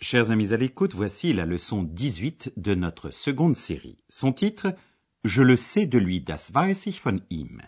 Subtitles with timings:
[0.00, 3.96] Chers amis à l'écoute, voici la leçon 18 de notre seconde série.
[4.08, 4.74] Son titre
[5.24, 7.62] Je le sais de lui, das weiß ich von ihm.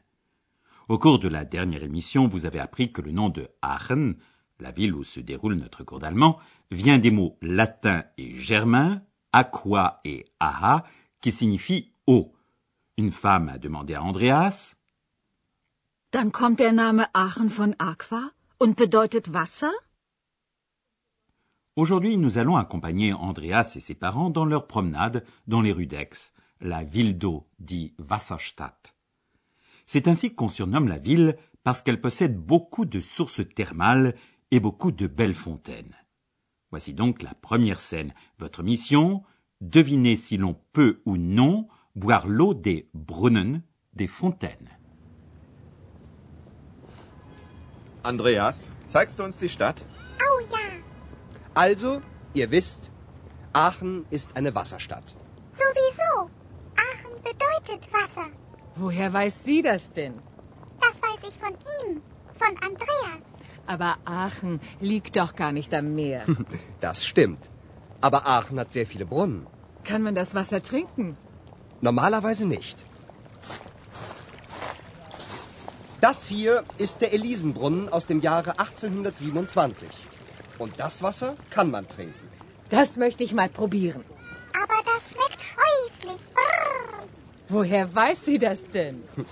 [0.89, 4.17] Au cours de la dernière émission, vous avez appris que le nom de Aachen,
[4.61, 6.39] la ville où se déroule notre cours d'allemand,
[6.71, 9.03] vient des mots latins et germains,
[9.33, 10.85] aqua et aha,
[11.21, 12.35] qui signifient eau.
[12.99, 14.75] Une femme a demandé à Andreas,
[16.13, 19.73] Dann kommt der Name Aachen von Aqua und bedeutet Wasser?
[21.77, 26.33] Aujourd'hui, nous allons accompagner Andreas et ses parents dans leur promenade dans les rues d'Aix,
[26.63, 28.95] la ville d'eau, dit Wasserstadt.
[29.85, 34.15] C'est ainsi qu'on surnomme la ville parce qu'elle possède beaucoup de sources thermales
[34.51, 35.95] et beaucoup de belles fontaines.
[36.71, 38.15] Voici donc la première scène.
[38.39, 39.23] Votre mission,
[39.61, 44.71] deviner si l'on peut ou non boire l'eau des Brunnen, des fontaines.
[48.03, 49.85] Andreas, zeigst du uns die Stadt?
[51.57, 52.03] Also,
[52.35, 52.91] ihr wisst,
[53.55, 55.15] Aachen ist eine Wasserstadt.
[55.55, 56.31] sowieso.
[56.87, 58.29] Aachen bedeutet Wasser.
[58.75, 60.15] Woher weiß sie das denn?
[60.83, 62.03] Das weiß ich von ihm,
[62.39, 63.23] von Andreas.
[63.67, 66.25] Aber Aachen liegt doch gar nicht am Meer.
[66.81, 67.43] Das stimmt.
[68.03, 69.47] Aber Aachen hat sehr viele Brunnen.
[69.83, 71.17] Kann man das Wasser trinken?
[71.81, 72.85] Normalerweise nicht.
[76.03, 79.89] Das hier ist der Elisenbrunnen aus dem Jahre 1827.
[80.59, 82.29] Und das Wasser kann man trinken.
[82.69, 84.05] Das möchte ich mal probieren.
[84.53, 86.21] Aber das schmeckt scheußlich.
[86.35, 87.07] Brrr.
[87.49, 89.03] Woher weiß sie das denn?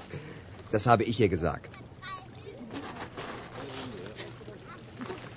[0.70, 1.72] Das habe ich ihr gesagt.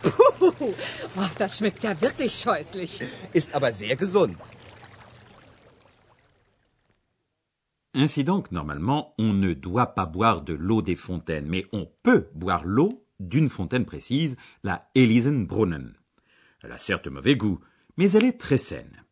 [0.01, 3.01] Puh, oh, das schmeckt ja wirklich scheußlich.
[3.33, 4.35] Ist aber sehr gesund.
[7.93, 12.29] Ainsi donc, normalement, on ne doit pas boire de l'eau des fontaines, mais on peut
[12.33, 15.93] boire l'eau d'une fontaine précise, la Elisenbrunnen.
[16.61, 17.59] Elle a certes mauvais goût,
[17.97, 19.03] mais elle est très saine.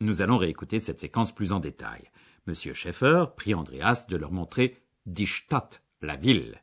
[0.00, 2.10] Nous allons réécouter cette séquence plus en détail.
[2.46, 6.60] Monsieur Schaeffer prie Andreas de leur montrer die Stadt, la ville.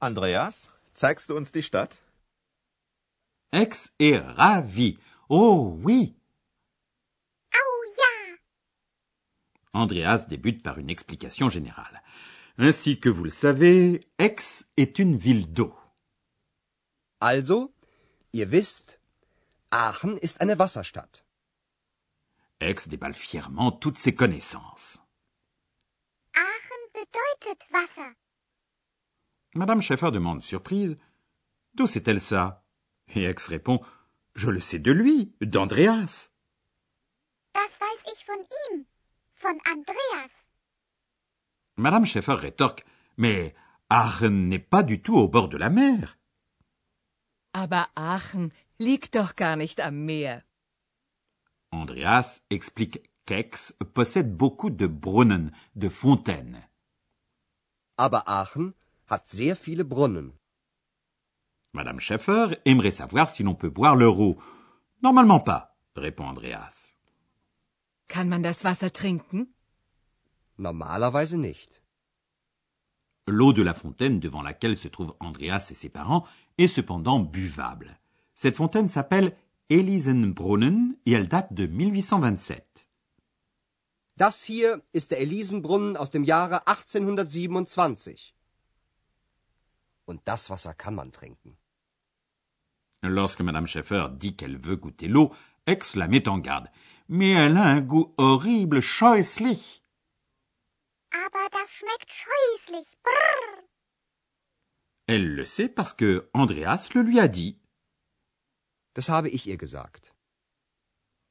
[0.00, 1.98] Andreas, zeigst du uns die Stadt?
[3.52, 4.98] Aix est ravi.
[5.28, 6.14] Oh oui!
[7.52, 8.36] Oh ja,
[9.72, 12.02] Andreas débute par une explication générale.
[12.62, 14.36] Ainsi que vous le savez, Aix
[14.76, 15.74] est une ville d'eau.
[17.18, 17.74] Also,
[18.34, 19.00] ihr wisst,
[19.70, 21.24] Aachen ist eine Wasserstadt.
[22.60, 25.00] Aix déballe fièrement toutes ses connaissances.
[26.34, 28.14] Aachen bedeutet Wasser.
[29.54, 30.98] Madame Schaeffer demande surprise
[31.72, 32.62] D'où sait-elle ça?
[33.14, 33.80] Et Aix répond
[34.34, 36.28] Je le sais de lui, d'Andreas.
[37.54, 38.84] Das weiß ich von ihm,
[39.40, 40.39] von Andreas.
[41.80, 42.84] Madame Schaeffer rétorque
[43.16, 43.54] Mais
[43.88, 46.16] Aachen n'est pas du tout au bord de la mer.
[47.52, 50.44] Aber Aachen liegt doch gar nicht am Meer.
[51.72, 56.62] Andreas explique qu'Aix possède beaucoup de Brunnen, de fontaines.
[57.96, 58.74] Aber Aachen
[59.08, 60.32] hat sehr viele Brunnen.
[61.72, 64.38] Madame Schaeffer aimerait savoir si l'on peut boire leur eau.
[65.02, 66.92] Normalement pas, répond Andreas.
[68.08, 69.54] Kann man das Wasser trinken?
[70.60, 71.82] Normalerweise nicht.
[73.26, 76.26] L'eau de la fontaine devant laquelle se trouvent Andreas et ses parents
[76.58, 77.98] est cependant buvable.
[78.34, 79.34] Cette fontaine s'appelle
[79.70, 82.88] Elisenbrunnen et elle date de 1827.
[84.18, 88.34] Das hier ist der Elisenbrunnen aus dem Jahre 1827.
[90.04, 91.56] Und das Wasser kann man trinken.
[93.02, 95.32] Lorsque Madame Schaeffer dit qu'elle veut goûter l'eau,
[95.66, 96.68] Aix la met en garde.
[97.08, 99.80] Mais elle a un goût horrible, scheußlich.
[101.12, 102.96] Aber das schmeckt scheußlich.
[103.02, 103.64] Brrr.
[105.06, 107.58] Elle le sait parce que Andreas le lui a dit.
[108.94, 110.14] Das habe ich ihr gesagt.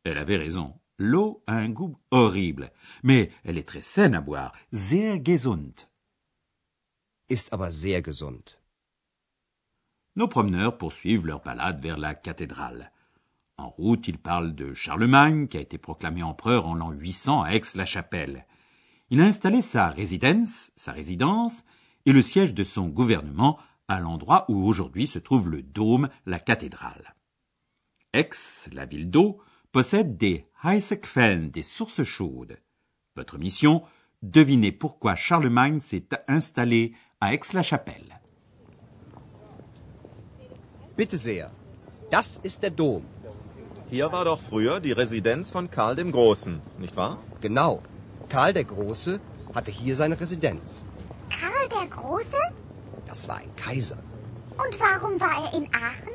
[0.04, 0.80] Elle avait raison.
[0.98, 2.72] L'eau a un goût horrible,
[3.04, 5.88] mais elle est très saine à boire, sehr gesund.
[7.30, 8.60] Ist aber sehr gesund.
[10.18, 12.92] Nos promeneurs poursuivent leur balade vers la cathédrale.
[13.56, 17.52] En route, ils parlent de Charlemagne, qui a été proclamé empereur en l'an 800 à
[17.52, 18.46] Aix-la-Chapelle.
[19.12, 21.64] Il a installé sa résidence, sa résidence,
[22.06, 23.58] et le siège de son gouvernement
[23.88, 27.16] à l'endroit où aujourd'hui se trouve le dôme, la cathédrale.
[28.14, 28.30] Aix,
[28.72, 29.42] la ville d'eau,
[29.72, 32.58] possède des heiße Quellen, des sources chaudes.
[33.16, 33.84] Votre mission,
[34.22, 38.20] devinez pourquoi Charlemagne s'est installé à Aix-la-Chapelle.
[40.96, 41.52] Bitte sehr.
[42.12, 43.04] Das ist der Dom.
[43.90, 47.18] Hier war doch früher die Residenz von Karl dem Großen, nicht wahr?
[47.42, 47.82] Genau.
[48.30, 49.20] Karl der Große
[49.56, 50.84] hatte hier seine Residenz.
[51.30, 52.54] Karl der Große?
[53.08, 53.98] Das war ein Kaiser.
[54.52, 56.14] Und warum war er in Aachen?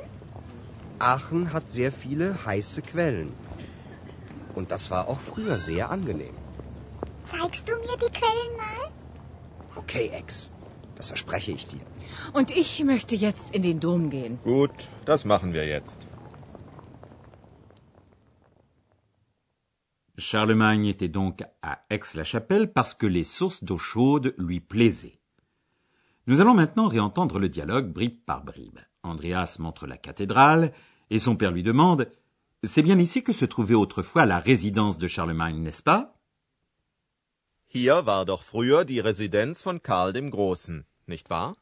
[1.01, 3.33] Aachen hat sehr viele heiße Quellen.
[4.55, 6.35] Und das war auch früher sehr angenehm.
[7.33, 8.91] Zeigst du mir die Quellen mal?
[9.75, 10.53] Okay, Ex.
[10.95, 11.81] Das verspreche ich dir.
[12.33, 14.39] Und ich möchte jetzt in den Dom gehen.
[14.45, 16.07] Gut, das machen wir jetzt.
[20.17, 25.19] Charlemagne était donc à Aix-la-Chapelle parce que les sources d'eau chaude lui plaisaient.
[26.27, 28.79] Nous allons maintenant réentendre le dialogue bribe par bribe.
[29.03, 30.73] Andreas montre la cathédrale
[31.11, 32.11] et son père lui demande
[32.63, 36.15] C'est bien ici que se trouvait autrefois la résidence de Charlemagne, n'est-ce pas?
[37.75, 41.57] Hier war doch früher die Residenz von Karl dem Großen, nicht wahr?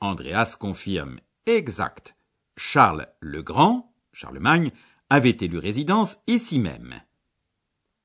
[0.00, 2.14] Andreas confirme Exact.
[2.56, 4.70] Charles le Grand, Charlemagne,
[5.12, 7.02] avait élu résidence ici même.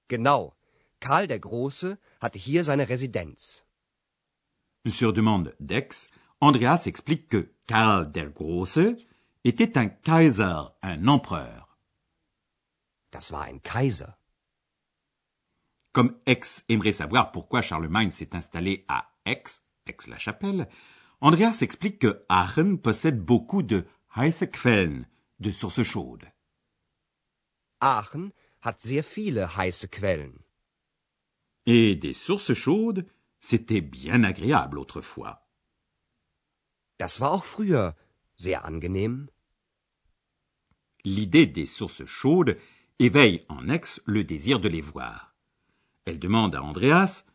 [0.09, 0.53] Genau.
[0.99, 3.65] Karl der Große hatte hier seine Residenz.
[4.85, 6.09] Sur demande d'Aix,
[6.41, 8.97] Andreas explique que Karl der Große
[9.45, 11.77] était un Kaiser, un empereur.
[13.11, 14.17] Das war ein Kaiser.
[15.93, 20.67] Comme Aix aimerait savoir pourquoi Charlemagne s'est installé à Aix, Aix-la-Chapelle,
[21.21, 23.85] Andreas explique que Aachen possède beaucoup de
[24.17, 25.07] heiße Quellen,
[25.39, 26.27] de sources chaudes.
[27.79, 30.43] Aachen hat sehr viele heiße Quellen.
[31.65, 33.05] Et des sources chaudes,
[33.39, 35.41] c'était bien agréable autrefois.
[36.97, 37.95] Das war auch früher
[38.35, 39.29] sehr angenehm.
[41.03, 42.57] L'idée des sources chaudes
[42.99, 45.35] éveille en Aix le désir de les voir.
[46.05, 47.25] Elle demande à Andreas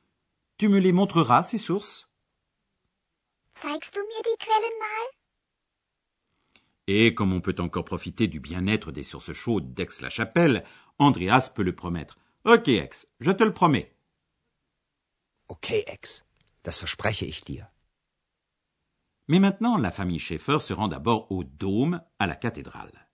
[0.59, 2.09] Tu me les montreras, ces sources?
[3.61, 5.22] Zeigst du mir die Quellen mal?
[6.89, 10.65] Et comme on peut encore profiter du bien-être des sources chaudes d'Aix-la-Chapelle,
[10.99, 12.19] Andreas peut le promettre.
[12.45, 12.91] Ok, Aix,
[13.21, 13.95] je te le promets.
[15.49, 16.25] Okay, Ex.
[16.65, 17.71] Das verspreche ich dir.
[19.29, 23.09] Mais maintenant, la famille Schaeffer se rend d'abord au dôme, à la cathédrale.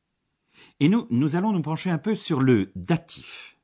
[0.80, 3.57] Et nous, nous allons nous pencher un peu sur le datif.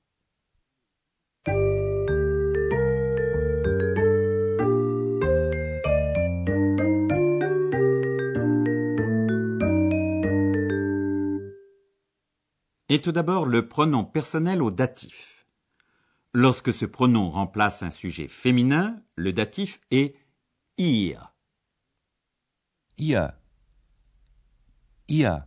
[12.89, 15.47] Et tout d'abord le pronom personnel au datif.
[16.35, 20.17] Lorsque ce pronom remplace un sujet féminin, le datif est
[20.77, 21.33] ihr.
[22.99, 23.33] Ihr.
[25.09, 25.47] Ihr.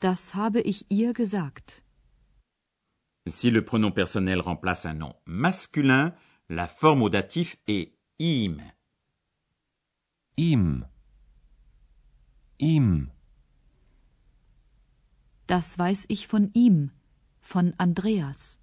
[0.00, 1.84] Das habe ich ihr gesagt.
[3.26, 6.14] Si le pronom personnel remplace un nom masculin,
[6.48, 8.60] la forme au datif est ihm.
[10.36, 10.86] Ihm.
[12.58, 13.10] Ihm.
[15.50, 16.92] Das weiß ich von ihm,
[17.40, 18.60] von Andreas.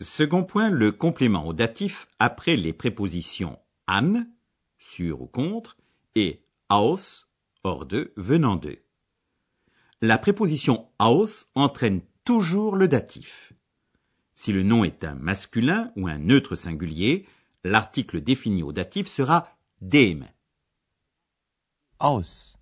[0.00, 4.26] Second point, le complément au datif après les prépositions an,
[4.76, 5.76] sur ou contre,
[6.16, 7.28] et aus,
[7.62, 8.82] hors de, venant de.
[10.00, 13.52] La préposition aus entraîne toujours le datif.
[14.34, 17.24] Si le nom est un masculin ou un neutre singulier,
[17.62, 20.26] l'article défini au datif sera dem.
[22.00, 22.56] Aus.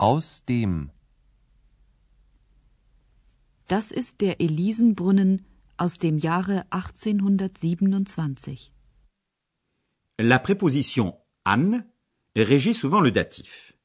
[0.00, 0.90] Aus dem.
[3.70, 5.46] Das ist der Elisenbrunnen
[5.76, 8.72] aus dem Jahre 1827.
[10.18, 11.84] La préposition an
[12.34, 13.78] régit souvent le datif.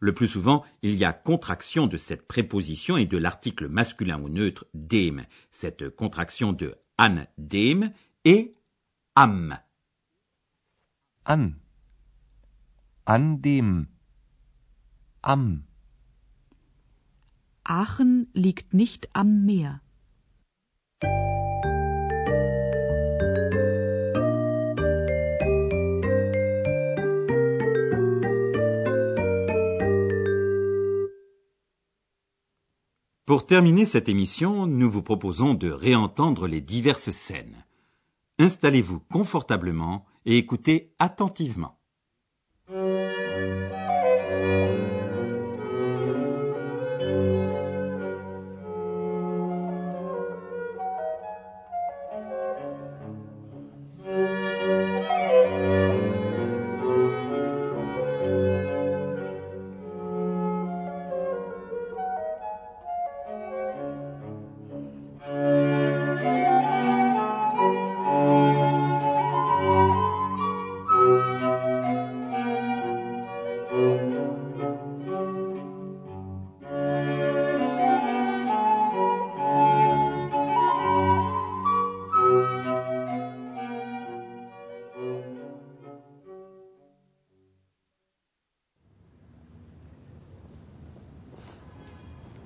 [0.00, 4.30] Le plus souvent, il y a contraction de cette préposition et de l'article masculin ou
[4.30, 5.26] neutre dem.
[5.50, 7.92] Cette contraction de an dem
[8.24, 8.56] et
[9.14, 9.58] am.
[11.26, 11.52] An.
[13.04, 13.88] An dem.
[15.22, 15.64] Am.
[17.74, 19.80] Aachen liegt nicht am Meer.
[33.24, 37.64] Pour terminer cette émission, nous vous proposons de réentendre les diverses scènes.
[38.38, 41.81] Installez-vous confortablement et écoutez attentivement.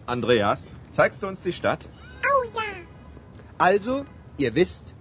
[0.06, 1.88] Andreas, zeigst du uns die Stadt?
[2.24, 2.62] Oh ja,
[3.58, 4.04] Also,
[4.38, 4.94] ihr wisst,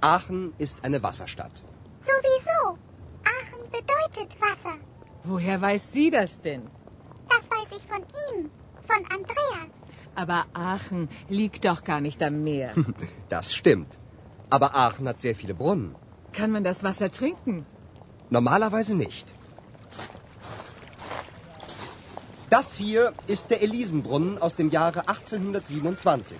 [0.00, 1.62] Aachen ist eine Wasserstadt.
[2.00, 2.78] sowieso.
[3.24, 4.76] Aachen bedeutet Wasser.
[5.24, 6.62] Woher weiß sie das denn?
[7.28, 8.50] Das weiß ich von ihm,
[8.88, 9.68] von Andreas.
[10.14, 12.72] Aber Aachen liegt doch gar nicht am Meer.
[13.28, 13.98] Das stimmt.
[14.50, 15.94] Aber Aachen hat sehr viele Brunnen.
[16.32, 17.64] Kann man das Wasser trinken?
[18.30, 19.34] Normalerweise nicht.
[22.50, 26.36] Das hier ist der Elisenbrunnen aus dem Jahre 1827.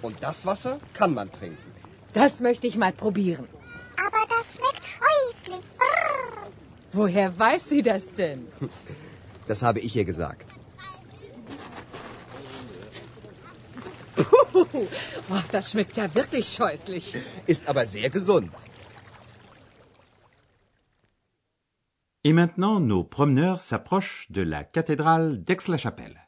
[0.00, 1.58] Und das Wasser kann man trinken.
[2.14, 3.46] Das möchte ich mal probieren.
[4.06, 5.64] Aber das schmeckt scheußlich.
[5.76, 6.50] Brrr.
[6.92, 8.48] Woher weiß sie das denn?
[9.46, 10.48] Das habe ich ihr gesagt.
[14.16, 14.86] Puh, oh,
[15.52, 17.14] das schmeckt ja wirklich scheußlich.
[17.46, 18.50] Ist aber sehr gesund.
[22.26, 26.18] Et maintenant, nos promeneurs s'approchent de la cathédrale d'Aix-la-Chapelle.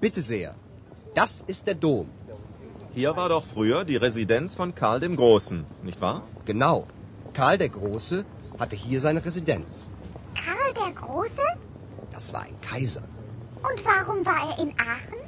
[0.00, 0.54] Bitte sehr.
[1.14, 2.06] Das ist der Dom.
[2.94, 6.22] Hier war doch früher die Residenz von Karl dem Großen, nicht wahr?
[6.46, 6.86] Genau.
[7.34, 8.24] Karl der Große
[8.58, 9.90] hatte hier seine Residenz.
[10.34, 11.46] Karl der Große?
[12.10, 13.02] Das war ein Kaiser.
[13.62, 15.20] Und warum war er in Aachen?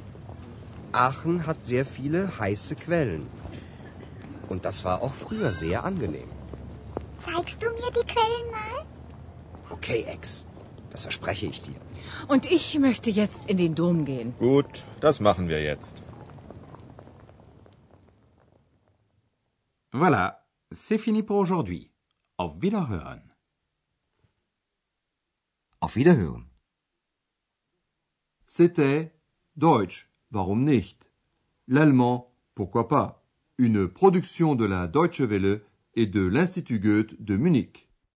[0.93, 3.27] Aachen hat sehr viele heiße Quellen.
[4.49, 6.29] Und das war auch früher sehr angenehm.
[7.25, 8.85] Zeigst du mir die Quellen mal?
[9.69, 10.45] Okay, Ex.
[10.91, 11.79] Das verspreche ich dir.
[12.27, 14.33] Und ich möchte jetzt in den Dom gehen.
[14.39, 16.01] Gut, das machen wir jetzt.
[19.91, 20.37] Voilà,
[20.71, 21.91] c'est fini pour aujourd'hui.
[22.37, 23.31] Auf Wiederhören.
[25.79, 26.49] Auf Wiederhören.
[28.47, 29.11] C'était
[29.55, 31.09] Deutsch, warum nicht?
[31.67, 33.22] L'allemand, pourquoi pas?
[33.59, 35.61] Une production de la Deutsche Welle
[35.95, 37.82] et de l'Institut Goethe de Munich.